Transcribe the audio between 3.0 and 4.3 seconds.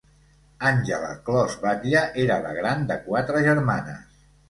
quatre germanes.